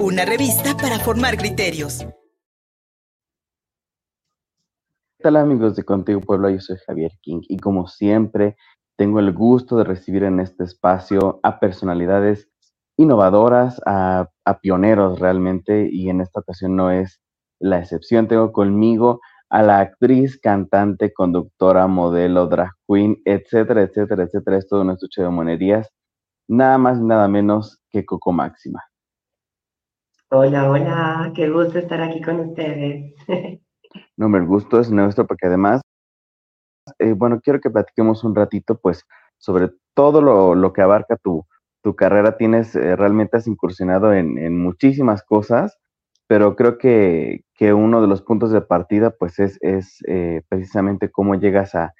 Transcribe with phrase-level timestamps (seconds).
[0.00, 2.04] Una revista para formar criterios.
[5.16, 6.50] ¿Qué tal amigos de Contigo Pueblo?
[6.50, 8.56] Yo soy Javier King y como siempre
[8.96, 12.50] tengo el gusto de recibir en este espacio a personalidades
[12.96, 14.28] innovadoras, a,
[14.60, 17.20] pioneros realmente y en esta ocasión no es
[17.58, 18.28] la excepción.
[18.28, 24.58] Tengo conmigo a la actriz, cantante, conductora, modelo, drag queen, etcétera, etcétera, etcétera.
[24.58, 25.88] Es todo un estuche de monerías.
[26.48, 28.82] Nada más nada menos que Coco Máxima.
[30.34, 33.14] Hola, hola, qué gusto estar aquí con ustedes.
[34.16, 35.82] no, el gusto es nuestro porque además,
[36.98, 39.04] eh, bueno, quiero que platiquemos un ratito, pues,
[39.38, 40.22] sobre todo
[40.54, 41.46] lo, que abarca tu,
[41.82, 42.36] tu carrera.
[42.36, 45.78] Tienes, eh, realmente has incursionado en, en muchísimas cosas
[46.32, 47.44] pero creo que,
[47.74, 49.58] uno de los puntos de partida pues es,
[50.08, 51.92] eh, precisamente cómo llegas a,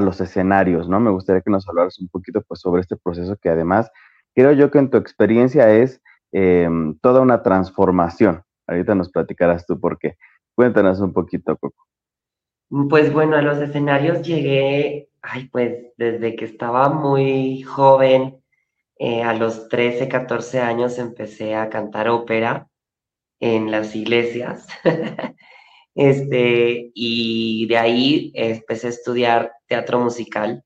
[0.00, 0.98] los escenarios, ¿no?
[0.98, 3.90] Me gustaría que nos hablaras un poquito pues sobre este proceso que además
[4.34, 6.00] creo yo que en tu experiencia es
[6.38, 8.42] em, toda una transformación.
[8.66, 10.18] Ahorita nos platicarás tú por qué.
[10.54, 11.86] Cuéntanos un poquito, Coco.
[12.90, 18.42] Pues bueno, a los escenarios llegué, ay, pues desde que estaba muy joven,
[18.98, 22.68] eh, a los 13, 14 años empecé a cantar ópera
[23.40, 24.66] en las iglesias.
[25.94, 30.62] este, y de ahí empecé a estudiar teatro musical.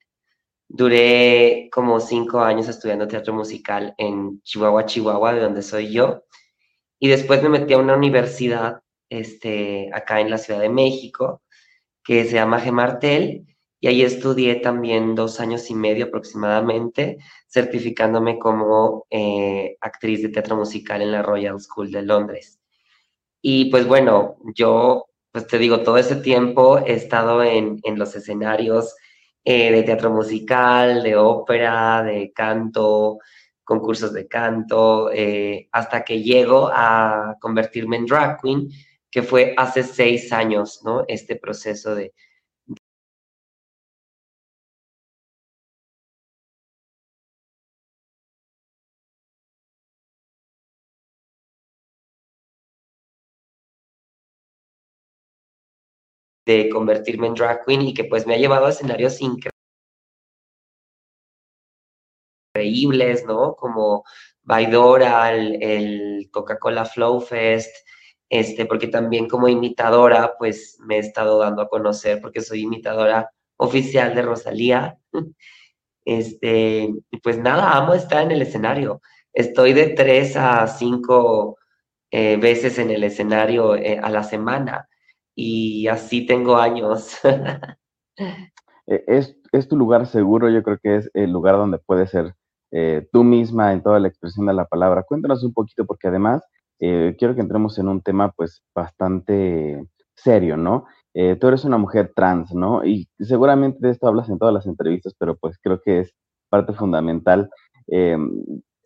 [0.72, 6.22] Duré como cinco años estudiando teatro musical en Chihuahua, Chihuahua, de donde soy yo.
[7.00, 11.42] Y después me metí a una universidad este, acá en la Ciudad de México,
[12.04, 13.46] que se llama Gemartel,
[13.80, 20.54] y ahí estudié también dos años y medio aproximadamente, certificándome como eh, actriz de teatro
[20.54, 22.60] musical en la Royal School de Londres.
[23.42, 28.94] Y pues bueno, yo, pues te digo, todo ese tiempo he estado en, los escenarios
[29.44, 33.19] eh, de teatro musical, de ópera, de canto,
[33.64, 38.69] concursos de canto, eh, hasta que llego a convertirme en drag queen,
[39.10, 41.04] que fue hace seis años, ¿no?
[41.09, 42.12] Este proceso de,
[56.50, 59.21] de convertirme en drag queen y que pues me ha llevado a escenarios
[62.53, 63.55] increíbles, ¿no?
[63.55, 64.05] Como
[64.43, 67.75] Baidora, el, Coca-Cola Flow Fest,
[68.28, 73.31] este, porque también como imitadora, pues me he estado dando a conocer porque soy imitadora
[73.56, 74.99] oficial de Rosalía.
[76.06, 76.89] Este,
[77.22, 79.03] pues nada, amo estar en el escenario.
[79.34, 81.59] Estoy de tres a cinco
[82.10, 84.90] eh, veces en el escenario eh, a la semana
[85.41, 87.19] y así tengo años.
[88.87, 89.05] E,
[89.53, 92.34] es, tu lugar seguro, yo creo que es el lugar donde puedes ser
[92.73, 95.05] eh, tú misma en toda la expresión de la palabra.
[95.05, 96.43] Cuéntanos un poquito, porque además
[96.81, 99.87] eh, quiero que entremos en un tema pues bastante
[100.17, 100.87] serio, ¿no?
[101.15, 102.84] Eh, tú eres una mujer trans, ¿no?
[102.84, 106.15] Y seguramente de esto hablas en todas las entrevistas, pero pues creo que es
[106.49, 107.49] parte fundamental.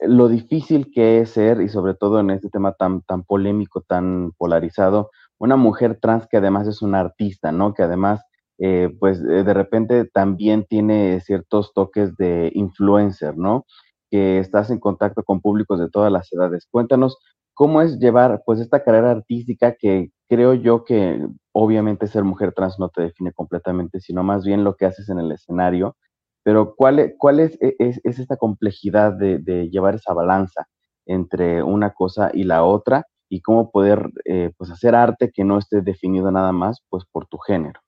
[0.01, 4.33] lo difícil que es ser, y sobre todo en este tema tan, tan polémico, tan
[4.37, 5.11] polarizado,
[5.45, 7.75] una mujer trans que además es una artista, ¿no?
[7.75, 8.23] Que además,
[8.59, 13.67] eh, pues eh, de repente también tiene ciertos toques de influencer, ¿no?
[14.11, 16.67] Que estás en contacto con públicos de todas las edades.
[16.71, 17.19] Cuéntanos
[17.53, 22.79] cómo es llevar pues esta carrera artística que creo yo que obviamente ser mujer trans
[22.79, 25.97] no te define completamente, sino más bien lo que haces en el escenario.
[26.43, 30.67] Pero ¿cuál, e, cuál es, e, es, esta complejidad de llevar esa balanza
[31.07, 33.05] entre una cosa y la otra?
[33.35, 37.27] Y cómo poder eh, pues hacer arte que no esté definido nada más pues por
[37.27, 37.81] tu género.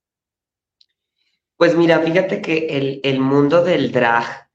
[1.56, 4.50] Pues mira, fíjate que el, mundo del drag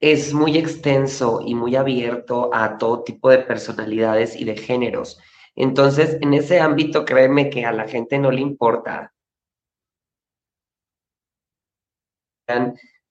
[0.00, 5.20] es muy extenso y muy abierto a todo tipo de personalidades y de géneros.
[5.54, 9.12] Entonces, en ese ámbito, créeme que a la gente no le importa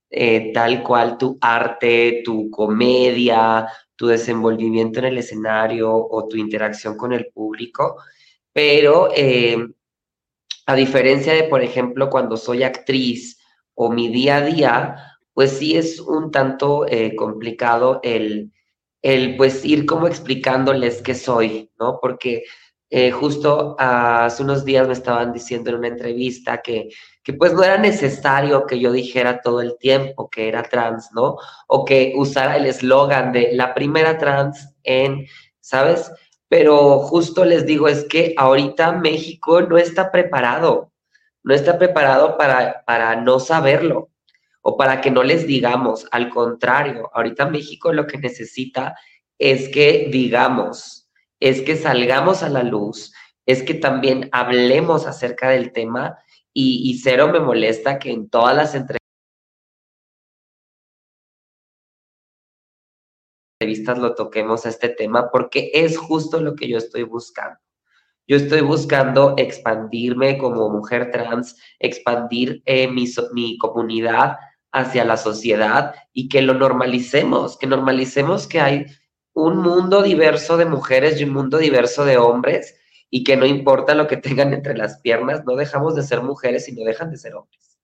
[0.10, 6.98] eh, tal cual tu arte, tu comedia, tu desenvolvimiento en el escenario o tu interacción
[6.98, 7.98] con el público,
[8.54, 9.58] pero eh,
[10.66, 13.40] a diferencia de, por ejemplo, cuando soy actriz
[13.74, 14.96] o mi día a día,
[15.34, 18.52] pues sí es un tanto eh, complicado el,
[19.02, 22.00] el, pues, ir como explicándoles qué soy, ¿no?
[22.02, 22.44] Porque
[22.90, 26.90] eh, justo hace unos días me estaban diciendo en una entrevista que
[27.30, 31.38] que pues no era necesario que yo dijera todo el tiempo que era trans, ¿no?
[31.68, 35.28] O que usara el eslogan de la primera trans en,
[35.60, 36.12] ¿sabes?
[36.48, 40.92] Pero justo les digo, es que ahorita México no está preparado,
[41.44, 44.10] no está preparado para, para no saberlo
[44.62, 48.96] o para que no les digamos, al contrario, ahorita México lo que necesita
[49.38, 50.99] es que digamos,
[51.40, 53.14] es que salgamos a la luz,
[53.46, 56.18] es que también hablemos acerca del tema
[56.54, 59.00] y, y cero me molesta que en todas las entrevistas
[63.98, 67.60] lo toquemos a este tema porque es justo lo que yo estoy buscando.
[68.28, 74.38] Yo estoy buscando expandirme como mujer trans, expandir eh, mi, mi comunidad
[74.72, 78.86] hacia la sociedad y que lo normalicemos, que normalicemos que hay
[79.44, 82.76] un mundo diverso de mujeres y un mundo diverso de hombres
[83.10, 86.68] y que no importa lo que tengan entre las piernas, no dejamos de ser mujeres
[86.70, 87.80] y no dejan de ser hombres.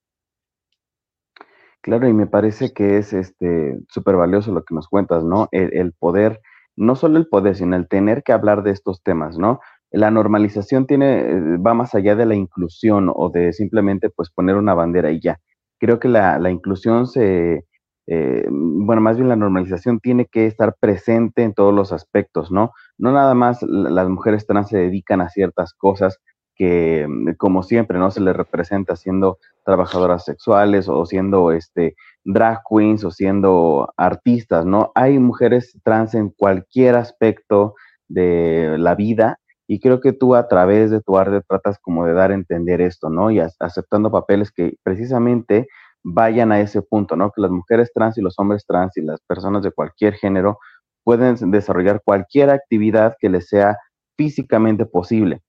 [1.82, 5.48] Claro, y me parece que es este súper valioso lo que nos cuentas, ¿no?
[5.52, 6.42] El, el, poder,
[6.76, 9.60] no solo el poder, sino el tener que hablar de estos temas, ¿no?
[9.92, 14.56] La normalización tiene, eh, va más allá de la inclusión o de simplemente pues poner
[14.56, 15.40] una bandera y ya.
[15.80, 17.66] Creo que la, la inclusión se,
[18.08, 22.72] eh, bueno, más bien la normalización tiene que estar presente en todos los aspectos, ¿no?
[22.98, 26.20] No nada más las mujeres trans se dedican a ciertas cosas
[26.56, 28.12] que, mm, como siempre, ¿no?
[28.12, 34.92] Se les representa siendo trabajadoras sexuales o siendo este, drag queens o siendo artistas, ¿no?
[34.96, 37.76] Hay mujeres trans en cualquier aspecto
[38.08, 42.14] de la vida y creo que tú a través de tu arte tratas como de
[42.14, 43.32] dar a entender esto, ¿no?
[43.32, 45.68] Y aceptando papeles que precisamente
[46.08, 47.32] vayan a ese punto, ¿no?
[47.32, 50.60] Que las mujeres trans y los hombres trans y las personas de cualquier género
[51.04, 53.78] pueden desarrollar cualquier actividad que les sea
[54.16, 55.42] físicamente posible.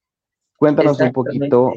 [0.57, 1.73] Cuéntanos un poquito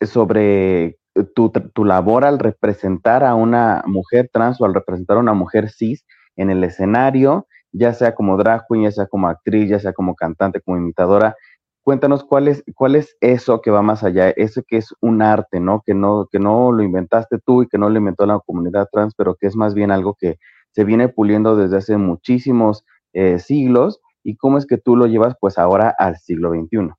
[0.00, 0.96] sobre
[1.34, 5.68] tu, tu, labor al representar a una mujer trans o al representar a una mujer
[5.68, 6.06] cis
[6.36, 10.14] en el escenario, ya sea como drag queen, ya sea como actriz, ya sea como
[10.14, 11.36] cantante, como imitadora,
[11.82, 15.60] cuéntanos cuál es, cuál es eso que va más allá, eso que es un arte,
[15.60, 15.82] ¿no?
[15.84, 16.28] Que, ¿no?
[16.30, 19.46] que no lo inventaste tú y que no lo inventó la comunidad trans, pero que
[19.46, 20.38] es más bien algo que
[20.70, 25.36] se viene puliendo desde hace muchísimos eh, siglos y cómo es que tú lo llevas
[25.40, 26.92] pues ahora al siglo XXI.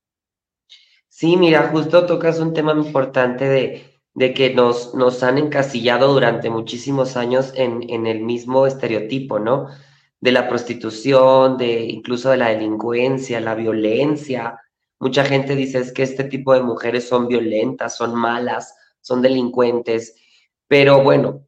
[1.08, 3.84] Sí, mira, justo tocas un tema importante de,
[4.14, 9.68] de que nos, nos han encasillado durante muchísimos años en, en el mismo estereotipo, ¿no?
[10.20, 14.60] De la prostitución, de incluso de la delincuencia, la violencia,
[15.04, 20.16] Mucha gente dice es que este tipo de mujeres son violentas, son malas, son delincuentes,
[20.66, 21.46] pero bueno,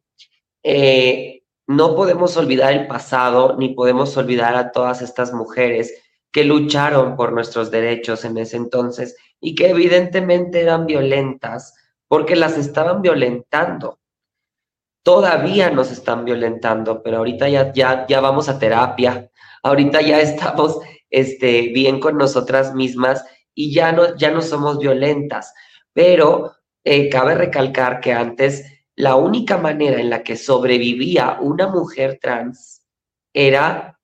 [0.62, 5.90] eh, no podemos olvidar el pasado ni podemos olvidar a todas estas mujeres
[6.30, 11.72] que lucharon por nuestros derechos en ese entonces y que evidentemente eran violentas
[12.08, 14.00] porque las estaban violentando.
[15.02, 19.30] Todavía nos están violentando, pero ahorita ya, ya, ya vamos a terapia,
[19.62, 20.78] ahorita ya estamos
[21.08, 23.24] este, bien con nosotras mismas
[23.56, 25.52] y ya no, ya no somos violentas.
[25.92, 26.52] Pero
[26.84, 28.64] eh, cabe recalcar que antes
[28.94, 32.86] la única manera en la que sobrevivía una mujer trans
[33.34, 33.98] era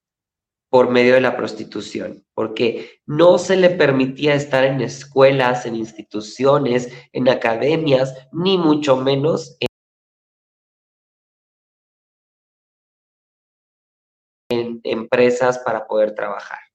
[0.71, 6.91] por medio de la prostitución, porque no se le permitía estar en escuelas, en instituciones,
[7.13, 9.57] en academias, ni mucho menos
[14.49, 16.72] en empresas para poder trabajar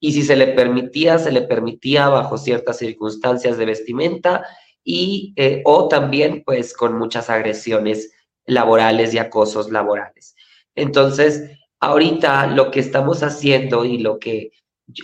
[0.00, 4.46] y si se le permitía, se le permitía bajo ciertas circunstancias de vestimenta
[4.84, 8.12] y eh, o también pues con muchas agresiones
[8.46, 10.34] laborales y acosos laborales.
[10.74, 11.50] Entonces,
[11.80, 14.52] ahorita lo que estamos haciendo y lo que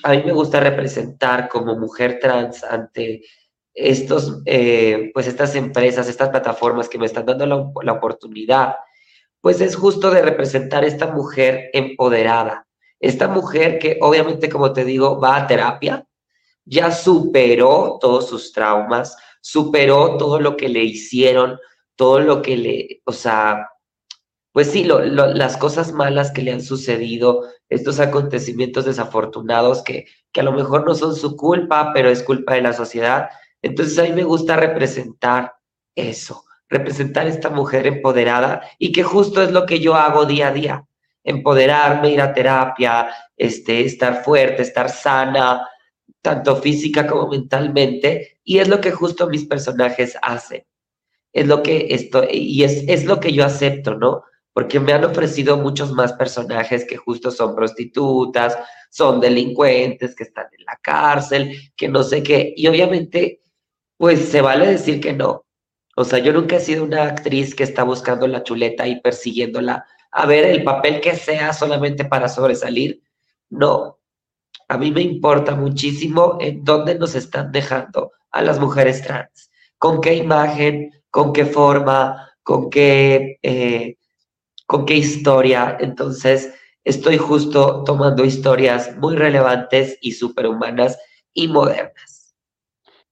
[0.03, 3.23] a mí me gusta representar como mujer trans ante
[3.75, 8.77] estos, eh, pues estas empresas, estas plataformas que me están dando la, la oportunidad,
[9.41, 12.64] pues es justo de representar esta mujer empoderada,
[13.05, 16.07] esta mujer que obviamente, como te digo, va a terapia,
[16.65, 21.59] ya superó todos sus traumas, superó todo lo que le hicieron,
[21.97, 23.69] todo lo que le, o sea,
[24.53, 30.45] pues sí, las cosas malas que le han sucedido, estos acontecimientos desafortunados que, que a
[30.45, 33.29] lo mejor no son su culpa, pero es culpa de la sociedad.
[33.61, 35.55] Entonces a mí me gusta representar
[35.95, 40.53] eso, representar esta mujer empoderada y que justo es lo que yo hago día a
[40.53, 40.87] día
[41.25, 45.67] empoderarme, ir a terapia, este, estar fuerte, estar sana,
[46.23, 50.65] tanto física como mentalmente, y es lo que justo mis personajes hacen.
[51.33, 54.23] Es lo que esto, y es, es lo que yo acepto, ¿no?
[54.53, 58.57] Porque me han ofrecido muchos más personajes que justo son prostitutas,
[58.91, 63.41] son delincuentes, que están en la cárcel, que no sé qué, y obviamente,
[63.97, 65.45] pues se vale decir que no.
[65.97, 69.87] O sea, yo nunca he sido una actriz que está buscando la chuleta y persiguiéndola
[70.15, 73.03] a ver el papel que sea solamente para sobresalir.
[73.51, 73.99] No,
[74.69, 80.01] a mí me importa muchísimo en dónde nos están dejando a las mujeres trans, con
[80.01, 83.97] qué imagen, con qué forma, con qué, eh,
[84.67, 85.77] con qué historia.
[85.81, 86.55] Entonces,
[86.85, 90.97] estoy justo tomando historias muy relevantes y superhumanas
[91.33, 92.37] y modernas.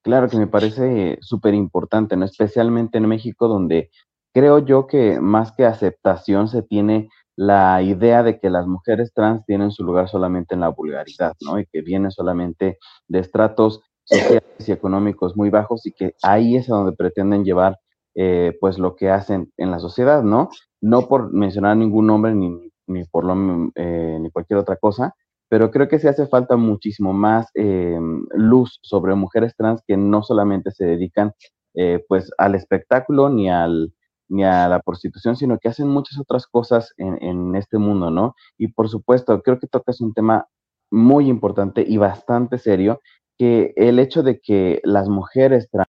[0.02, 2.25] Claro que me parece súper importante, ¿no?
[2.25, 3.90] especialmente en México, donde
[4.33, 9.45] creo yo que más que aceptación se tiene la idea de que las mujeres trans
[9.47, 11.59] tienen su lugar solamente en la vulgaridad, ¿no?
[11.59, 16.71] Y que vienen solamente de estratos sociales y económicos muy bajos y que ahí es
[16.71, 17.79] a donde pretenden llevar
[18.15, 20.51] eh, pues lo que hacen en la sociedad, ¿no?
[20.81, 25.15] No por mencionar ningún nombre ni, ni por lo, eh, ni cualquier otra cosa,
[25.49, 27.99] pero creo que sí hace falta muchísimo más eh,
[28.35, 31.33] luz sobre mujeres trans que no solamente se dedican
[32.07, 33.95] pues al espectáculo ni al
[34.33, 38.35] ni a la prostitución, sino que hacen muchas otras cosas en, en este mundo, ¿no?
[38.59, 40.47] Y por supuesto, creo que tocas un tema
[40.91, 43.01] muy importante y bastante serio,
[43.39, 45.89] que el hecho de que las mujeres trans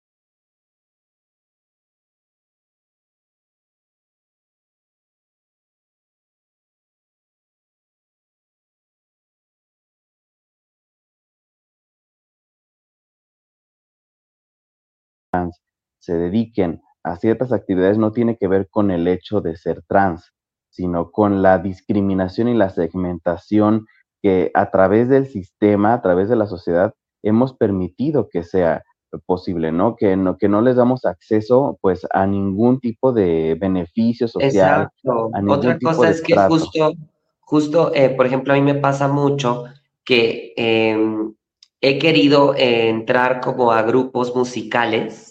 [16.01, 20.33] se dediquen a ciertas actividades no tiene que ver con el hecho de ser trans,
[20.71, 23.87] sino con la discriminación y la segmentación
[24.21, 28.83] que a través del sistema, a través de la sociedad, hemos permitido que sea
[29.25, 29.95] posible, ¿no?
[29.95, 34.91] Que no, que no les damos acceso pues a ningún tipo de beneficio social.
[35.05, 35.31] Exacto.
[35.49, 36.93] Otra cosa es que justo,
[37.39, 39.67] justo, eh, por ejemplo, a mí me pasa mucho
[40.05, 41.35] que em,
[41.81, 45.26] he querido entrar como a grupos musicales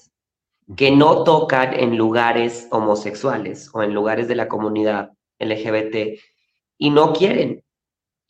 [0.75, 6.19] que no tocan en lugares homosexuales o en lugares de la comunidad LGBT
[6.77, 7.63] y no quieren.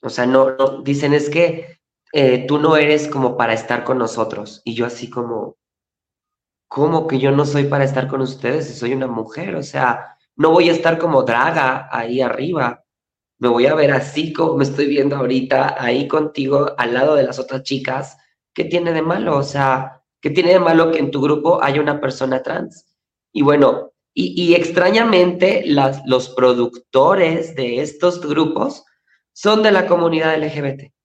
[0.01, 1.80] O sea, no, dicen es que
[2.13, 4.62] eh, tú no eres como para estar con nosotros.
[4.65, 5.58] Y yo así como,
[6.68, 9.56] ¿cómo que yo no soy para estar con ustedes si soy una mujer?
[9.56, 12.84] O sea, no voy a estar como draga ahí arriba.
[13.39, 17.24] Me voy a ver así como me estoy viendo ahorita, ahí contigo, al lado de
[17.24, 18.18] las otras chicas.
[18.54, 19.38] ¿Qué tiene de malo?
[19.38, 22.88] O sea, ¿qué tiene de malo que en tu grupo haya una persona trans?
[23.32, 28.84] Y bueno, y, extrañamente los productores de estos grupos
[29.34, 30.96] son de la comunidad LGBT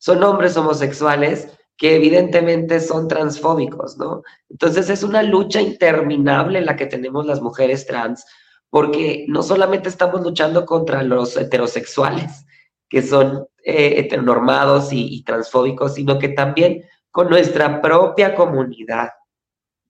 [0.00, 4.22] son hombres homosexuales que evidentemente son transfóbicos, ¿no?
[4.48, 8.24] Entonces es una lucha interminable la que tenemos las mujeres trans,
[8.68, 12.44] porque no solamente estamos luchando contra los heterosexuales,
[12.88, 19.10] que son eh, heteronormados y, transfóbicos, sino que también con nuestra propia comunidad.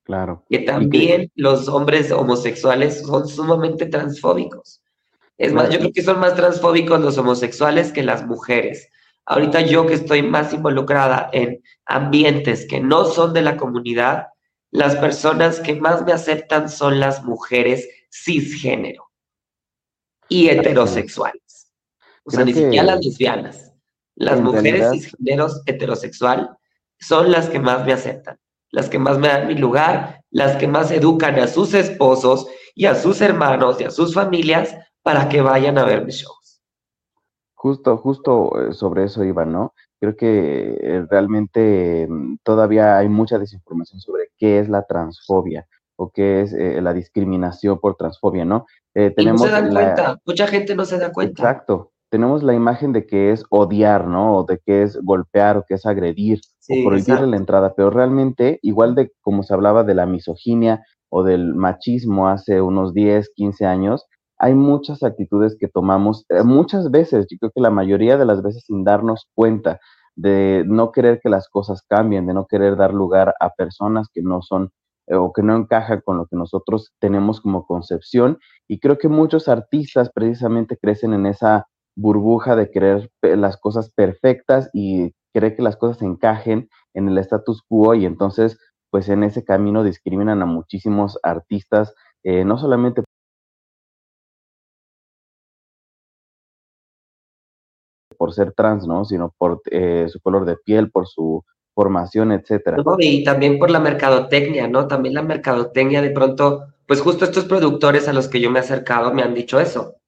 [0.05, 0.45] Claro.
[0.49, 4.83] Que también los hombres homosexuales son sumamente transfóbicos.
[5.39, 8.89] Es más, yo creo que son más transfóbicos los homosexuales que las mujeres.
[9.25, 14.27] Ahorita yo que estoy más involucrada en ambientes que no son de la comunidad,
[14.71, 19.11] las personas que más me aceptan son las mujeres cisgénero
[20.29, 21.73] y heterosexuales.
[22.25, 23.73] O sea, ni siquiera las lesbianas.
[24.17, 26.57] Las mujeres cisgéneros heterosexual
[27.01, 28.39] son las que más me aceptan,
[28.71, 32.87] las que más me dan mi lugar, las que más educan a sus esposos y
[32.87, 36.33] a sus hermanos y a sus familias para que vayan a ver mi show.
[37.61, 39.75] Justo, justo eh, sobre eso iba, ¿no?
[40.01, 46.11] Creo que eh, realmente mm, todavía hay mucha desinformación sobre qué es la transfobia o
[46.11, 48.65] qué es eh, la discriminación por transfobia, ¿no?
[48.95, 51.43] tenemos no se dan cuenta, mucha gente no se da cuenta.
[51.43, 54.39] Exacto, tenemos la imagen de que es odiar, ¿no?
[54.39, 58.59] O de que es golpear o que es agredir o prohibirle la entrada, pero realmente,
[58.63, 63.67] igual de como se hablaba de la misoginia o del machismo hace unos 10, 15
[63.67, 64.07] años,
[64.39, 68.43] hay muchas actitudes que tomamos eh, muchas veces, yo creo que la mayoría de las
[68.43, 69.81] veces sin darnos cuenta
[70.17, 74.23] de no querer que las cosas cambien, de no querer dar lugar a personas que
[74.23, 74.71] no son
[75.07, 78.39] eh, o que no encajan con lo que nosotros tenemos como concepción.
[78.69, 84.71] Y creo que muchos artistas precisamente crecen en esa burbuja de querer las cosas perfectas
[84.73, 88.59] y querer que las cosas encajen en el status quo y entonces
[88.91, 91.95] pues en ese camino discriminan a muchísimos artistas,
[92.25, 93.03] eh, no solamente
[98.19, 99.05] por ser trans, ¿no?
[99.05, 101.43] Sino por eh, su color de piel, por su
[101.75, 102.77] formación, etcétera.
[102.99, 104.87] y también por la mercadotecnia, ¿no?
[104.89, 108.63] También la mercadotecnia de pronto, pues justo estos productores a los que yo me he
[108.63, 110.00] acercado me han dicho eso.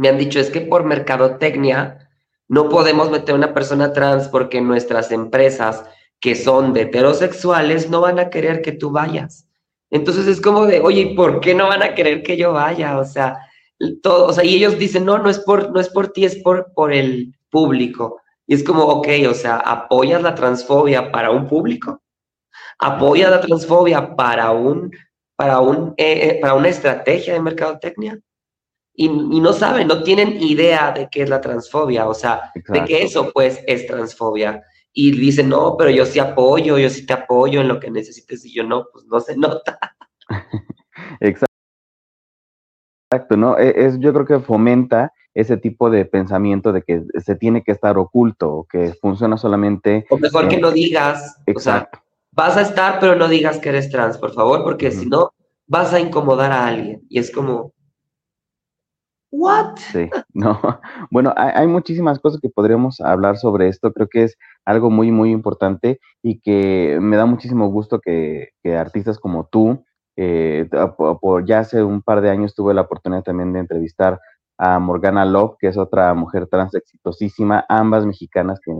[0.00, 2.08] Me han dicho, es que por mercadotecnia
[2.48, 5.84] no podemos meter a una persona trans porque nuestras empresas
[6.20, 9.46] que son heterosexuales no van a querer que tú vayas.
[9.90, 12.98] Entonces es como de, oye, ¿por qué no van a querer que yo vaya?
[12.98, 13.40] O sea,
[14.02, 16.36] todo, o sea, y ellos dicen, no, no es por, no es por ti, es
[16.36, 18.22] por, por el público.
[18.46, 22.00] Y es como, ok, o sea, apoyas la transfobia para un público,
[22.78, 24.92] apoyas la transfobia para un,
[25.36, 28.18] para un, eh, eh, para una estrategia de mercadotecnia.
[29.02, 33.02] Y, no saben, no tienen idea de qué es la transfobia, o sea, de que
[33.02, 34.62] eso pues es transfobia.
[34.92, 38.44] Y dicen, no, pero yo sí apoyo, yo sí te apoyo en lo que necesites
[38.44, 39.78] y yo no, pues no se nota.
[41.20, 41.46] Exacto.
[43.12, 43.58] Exacto, ¿no?
[43.58, 47.72] E, es, yo creo que fomenta ese tipo de pensamiento de que se tiene que
[47.72, 50.04] estar oculto, que funciona solamente.
[50.10, 51.40] O mejor que no digas.
[51.46, 51.98] Exacto.
[51.98, 55.06] O sea, vas a estar, pero no digas que eres trans, por favor, porque si
[55.06, 55.32] no,
[55.66, 57.02] vas a incomodar a alguien.
[57.08, 57.72] Y es como.
[59.30, 59.76] ¿What?
[59.76, 60.60] Sí, no.
[61.10, 63.92] Bueno, hay, muchísimas cosas que podríamos hablar sobre esto.
[63.92, 68.76] Creo que es algo muy, muy importante y que me da muchísimo gusto que, que
[68.76, 69.84] artistas como tú
[70.22, 70.68] eh,
[71.20, 74.20] por, ya hace un par de años tuve la oportunidad también de entrevistar
[74.58, 78.72] a Morgana Love, que es otra mujer trans exitosísima, ambas mexicanas que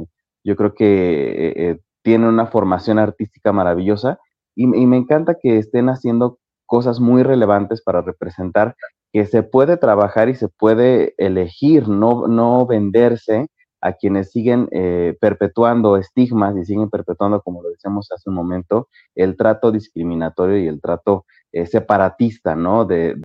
[0.44, 4.18] yo creo que eh, eh, tienen una formación artística maravillosa
[4.54, 8.74] y, me encanta que estén haciendo cosas muy relevantes para representar
[9.12, 13.48] que se puede trabajar y se puede elegir, no, no venderse
[13.82, 18.88] a quienes siguen eh, perpetuando estigmas y siguen perpetuando, como lo decíamos hace un momento,
[19.14, 22.84] el trato discriminatorio y el trato eh, separatista, ¿no?
[22.84, 23.16] De,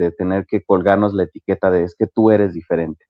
[0.00, 3.04] de tener que colgarnos la etiqueta de es que tú eres diferente.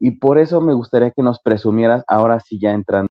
[0.00, 3.08] Y por eso me gustaría que nos presumieras, ahora sí ya entrando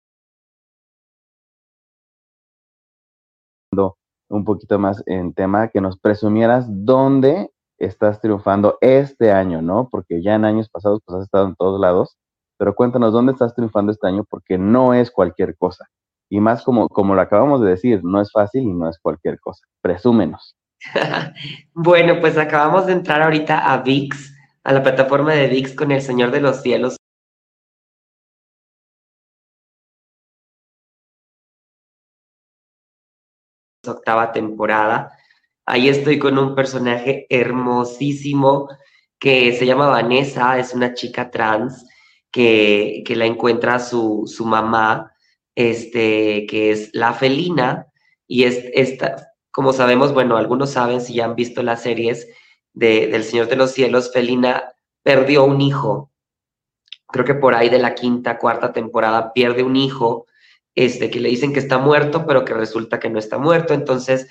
[4.30, 9.90] un poquito más en tema, que nos presumieras dónde estás triunfando este año, ¿no?
[9.90, 12.18] Porque ya en años pasados pues has estado en todos lados,
[12.58, 15.86] pero cuéntanos dónde estás triunfando este año porque no es cualquier cosa.
[16.30, 19.40] Y más como, como lo acabamos de decir, no es fácil y no es cualquier
[19.40, 19.66] cosa.
[19.82, 20.56] Presúmenos.
[21.74, 26.02] bueno, pues acabamos de entrar ahorita a VIX a la plataforma de VIX con El
[26.02, 26.98] Señor de los Cielos.
[33.88, 35.12] octava temporada.
[35.66, 38.70] Ahí estoy con un personaje hermosísimo
[39.20, 41.86] que se llama Vanessa, es una chica trans
[42.32, 45.12] que, que la encuentra su, su, mamá,
[45.56, 47.88] este, que es la felina,
[48.28, 52.28] y es esta, como sabemos, bueno, algunos saben si ya han visto las series,
[52.74, 56.12] del Señor de los Cielos, Felina perdió un hijo.
[57.08, 60.28] Creo que por ahí de la quinta, cuarta temporada pierde un hijo,
[60.76, 63.74] este, que le dicen que está muerto, pero que resulta que no está muerto.
[63.74, 64.28] Entonces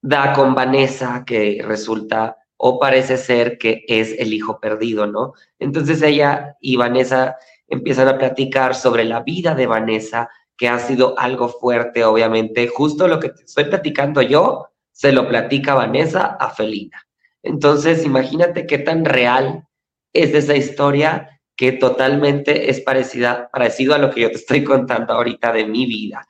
[0.00, 5.32] da con Vanessa, que resulta o parece ser que es el hijo perdido, ¿no?
[5.58, 11.18] Entonces ella y Vanessa empiezan a platicar sobre la vida de Vanessa, que ha sido
[11.18, 12.68] algo fuerte, obviamente.
[12.68, 17.06] Justo lo que estoy platicando yo, se lo platica Vanessa a Felina.
[17.42, 19.66] Entonces, imagínate qué tan real
[20.12, 25.12] es esa historia que totalmente es parecida, parecido a lo que yo te estoy contando
[25.12, 26.26] ahorita de mi vida.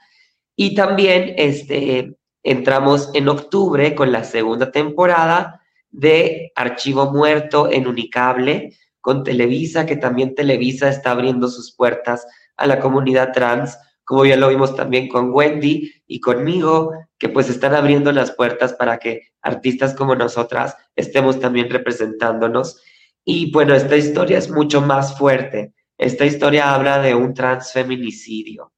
[0.57, 8.77] Y también este, entramos en octubre con la segunda temporada de Archivo Muerto en Unicable
[9.01, 13.79] con Televisa, que también Televisa está abriendo sus puertas a la comunidad trans
[14.11, 18.73] como ya lo vimos también con Wendy y conmigo, que pues están abriendo las puertas
[18.75, 22.83] para que artistas como nosotras estemos también representándonos.
[23.25, 25.73] Y bueno, esta historia es mucho más fuerte.
[25.96, 28.73] Esta historia habla de un transfeminicidio.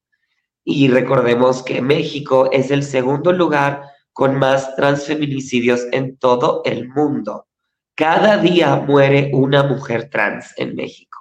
[0.63, 7.47] Y recordemos que México es el segundo lugar con más transfeminicidios en todo el mundo.
[7.95, 11.19] Cada día muere una mujer trans en México.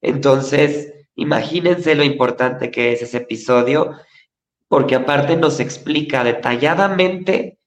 [0.00, 3.92] Entonces, Imagínense lo importante que es ese episodio,
[4.68, 7.58] porque aparte nos explica detalladamente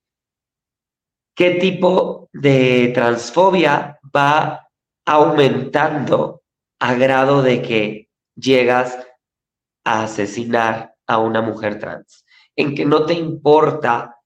[1.35, 4.67] qué tipo de transfobia va
[5.05, 6.41] aumentando
[6.79, 8.97] a grado de que llegas
[9.83, 14.17] a asesinar a una mujer trans, en que no te importa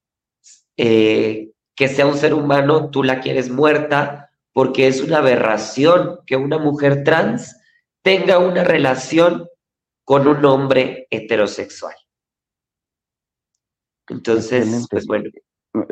[0.77, 6.35] eh, que sea un ser humano, tú la quieres muerta, porque es una aberración que
[6.35, 7.57] una mujer trans
[8.01, 9.47] tenga una relación
[10.03, 11.95] con un hombre heterosexual.
[14.11, 15.29] Entonces, pues bueno.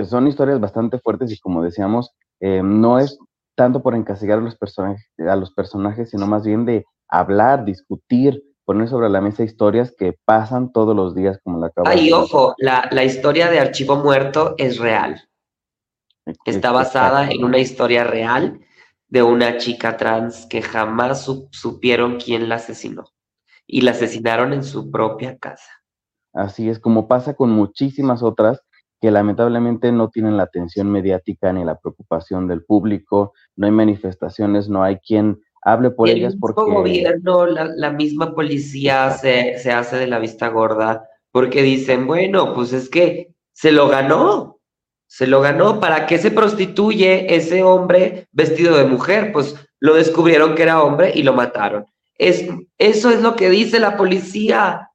[0.08, 3.17] Son historias bastante fuertes y como decíamos, eh, no es
[3.55, 8.43] tanto por encasillar a los, personajes, a los personajes, sino más bien de hablar, discutir,
[8.65, 12.55] poner sobre la mesa historias que pasan todos los días, como la acabo Ay, ojo,
[12.58, 15.27] la, la, historia de Archivo Muerto es real.
[16.45, 18.60] Está basada en una historia real
[19.08, 23.05] de una chica trans que jamás supieron quién la asesinó.
[23.71, 25.78] y la asesinaron en su propia casa.
[26.39, 28.62] Así es, como pasa con muchísimas otras
[29.02, 34.69] que lamentablemente no tienen la atención mediática ni la preocupación del público, no hay manifestaciones,
[34.69, 36.62] no hay quien hable por ellas porque...
[36.62, 42.54] El gobierno, la, misma policía se, se hace de la vista gorda porque dicen, bueno,
[42.54, 44.60] pues es que se lo ganó,
[45.08, 45.82] se lo ganó.
[45.82, 49.34] ¿Para qué se prostituye ese hombre vestido de mujer?
[49.34, 51.86] Pues lo descubrieron que era hombre y lo mataron.
[52.17, 52.45] Es,
[52.78, 54.88] eso es lo que dice la policía.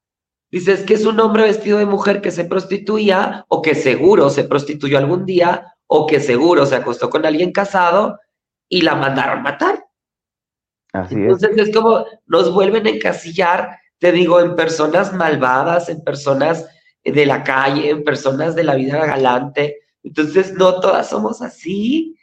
[0.51, 4.43] Dices que es un hombre vestido de mujer que se prostituía o que seguro se
[4.43, 8.19] prostituyó algún día o que seguro se acostó con alguien casado
[8.69, 9.85] y la mandaron matar.
[10.93, 11.67] Así Entonces es.
[11.67, 16.67] es como nos vuelven a encasillar, te digo, en personas malvadas, en personas
[17.03, 19.79] de la calle, en personas de la vida galante.
[20.03, 22.17] Entonces no todas somos así.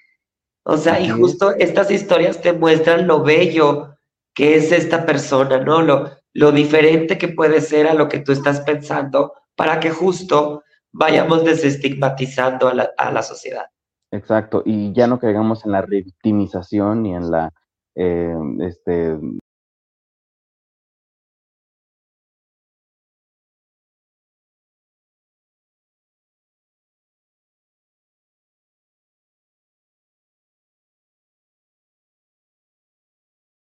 [0.64, 3.96] O sea, y justo estas historias te muestran lo bello
[4.34, 5.82] que es esta persona, ¿no?
[5.82, 10.62] Lo, lo diferente que puede ser a lo que tú estás pensando para que justo
[10.92, 13.66] vayamos desestigmatizando a la, a la sociedad.
[14.10, 17.50] Exacto, y ya no caigamos en la revictimización y en la
[17.94, 19.18] eh, este,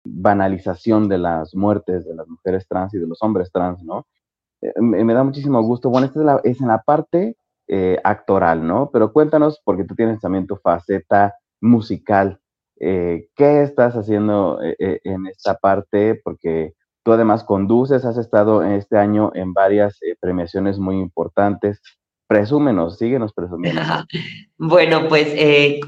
[0.05, 4.07] banalización de las muertes de las mujeres trans y de los hombres trans, ¿no?
[4.65, 5.91] Eh, me, da muchísimo gusto.
[5.91, 7.37] Bueno, esta es, la, en la parte
[7.69, 8.91] eh, actoral, ¿no?
[8.93, 12.41] Pero cuéntanos, porque tú tienes también tu faceta musical.
[12.81, 16.21] Eh, ¿Qué estás haciendo en esta parte?
[16.23, 21.81] Porque tú además conduces, has estado este año en varias premiaciones muy importantes.
[22.27, 23.81] Presúmenos, síguenos presumiendo.
[24.59, 25.35] bueno, pues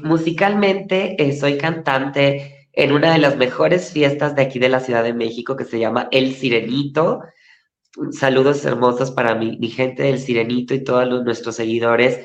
[0.03, 5.15] musicalmente soy cantante, en una de las mejores fiestas de aquí de la Ciudad de
[5.15, 7.23] México que se llama El Sirenito.
[8.11, 12.19] Saludos hermosos para mi, gente del Sirenito y todos nuestros seguidores.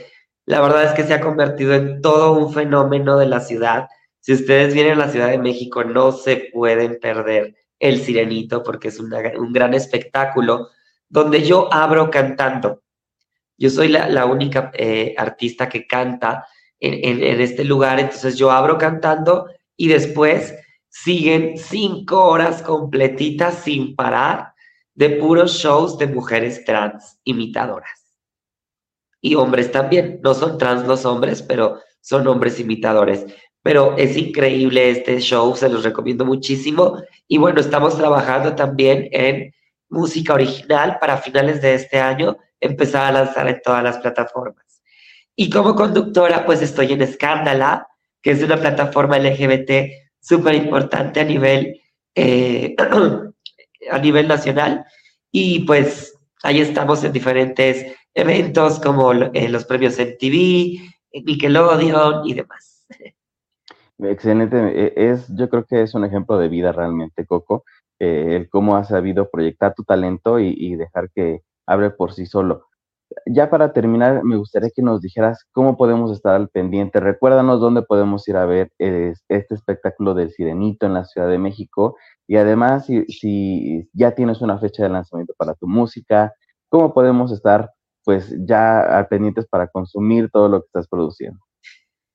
[0.45, 3.89] La verdad es que se ha convertido en todo un fenómeno de la ciudad.
[4.21, 8.89] Si ustedes vienen a la Ciudad de México, no se pueden perder El Sirenito porque
[8.89, 10.69] es un gran espectáculo
[11.09, 12.83] donde yo abro cantando.
[13.57, 16.47] Yo soy la, única eh, artista que canta
[16.79, 19.47] en este lugar, entonces yo abro cantando
[19.83, 20.55] y después
[20.91, 24.53] siguen cinco horas completitas sin parar
[24.95, 28.15] de puros shows de mujeres trans imitadoras.
[29.21, 33.27] Y hombres también, no son trans los hombres, pero son hombres imitadores.
[33.61, 37.03] Pero es increíble este show, se los recomiendo muchísimo.
[37.27, 39.53] Y bueno, estamos trabajando también en
[39.89, 44.81] música original para finales de este año, empezar a lanzar en todas las plataformas.
[45.35, 47.89] Y como conductora, pues estoy en Escándala,
[48.23, 51.81] que es una plataforma LGBT súper importante a nivel,
[52.15, 52.75] eh,
[53.91, 54.87] a nivel nacional.
[55.31, 60.79] Y pues ahí estamos en diferentes eventos como eh, los premios MTV,
[61.25, 62.87] Nickelodeon y demás.
[63.99, 64.57] Excelente.
[64.57, 67.65] E, es, yo creo que es un ejemplo de vida realmente, Coco,
[67.99, 72.27] eh, el cómo has sabido proyectar tu talento y, y dejar que hable por sí
[72.27, 72.67] solo
[73.27, 77.01] ya para terminar, me gustaría que nos dijeras cómo podemos estar al pendiente.
[77.01, 81.97] Recuérdanos dónde podemos ir a ver este espectáculo del Sirenito en la Ciudad de México.
[82.27, 86.33] Y además, si, ya tienes una fecha de lanzamiento para tu música,
[86.69, 87.71] ¿cómo podemos estar
[88.05, 91.39] pues ya al pendientes para consumir todo lo que estás produciendo?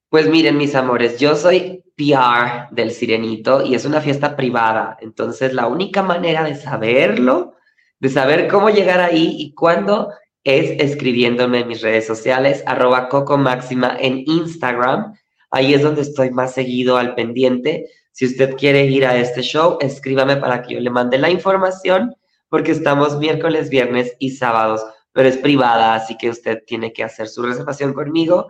[0.10, 4.98] Pues miren, mis amores, yo soy PR del Sirenito y es una fiesta privada.
[5.02, 7.56] Entonces, la única manera de saberlo,
[8.00, 10.10] de saber cómo llegar ahí y cuándo
[10.48, 15.14] es escribiéndome en mis redes sociales, arroba Coco Máxima en Instagram.
[15.52, 17.88] Ahí es donde estoy más seguido al pendiente.
[18.14, 22.16] Si usted quiere ir a este show, escríbame para que yo le mande la información,
[22.48, 27.28] porque estamos miércoles, viernes y sábados, pero es privada, así que usted tiene que hacer
[27.28, 28.48] su reservación conmigo.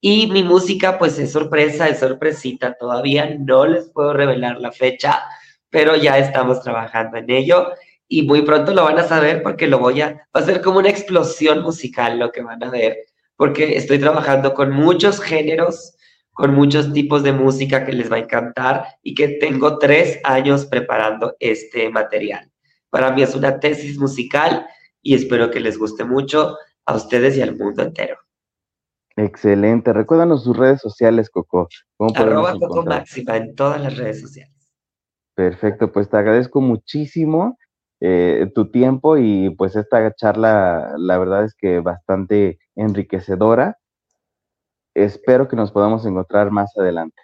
[0.00, 5.22] Y mi música, pues es sorpresa, es sorpresita, todavía no les puedo revelar la fecha,
[5.68, 7.68] pero ya estamos trabajando en ello
[8.14, 10.78] y muy pronto lo van a saber porque lo voy a, va a ser como
[10.78, 12.96] una explosión musical lo que van a ver,
[13.34, 15.96] porque estoy trabajando con muchos géneros,
[16.32, 20.64] con muchos tipos de música que les va a encantar y que tengo tres años
[20.64, 22.52] preparando este material.
[22.88, 24.64] Para mí es una tesis musical
[25.02, 28.16] y espero que les guste mucho a ustedes y al mundo entero.
[29.16, 29.92] Excelente.
[29.92, 31.68] Recuérdanos sus redes sociales, Coco.
[32.14, 34.54] Arroba Coco Máxima en todas las redes sociales.
[35.34, 37.58] Perfecto, pues te agradezco muchísimo
[38.00, 43.78] eh, tu tiempo y pues esta charla, la verdad es que bastante enriquecedora.
[44.94, 47.20] Espero que nos podamos encontrar más adelante.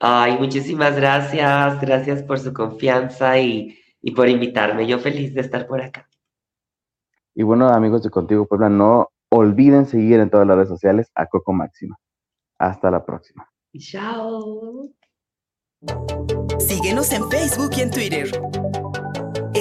[0.00, 4.86] Ay, muchísimas gracias, gracias por su confianza y y por invitarme.
[4.86, 6.06] Yo feliz de estar por acá.
[7.34, 11.26] Y bueno, amigos de Contigo Puebla, no olviden seguir en todas las redes sociales a
[11.26, 11.96] Coco Máxima.
[12.58, 13.50] Hasta la próxima.
[13.78, 14.90] Chao.
[16.58, 18.82] Síguenos en Facebook y en Twitter.